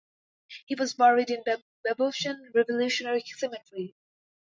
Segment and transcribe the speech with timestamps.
[0.65, 1.43] He was buried in
[1.85, 3.93] Babaoshan Revolutionary Cemetery.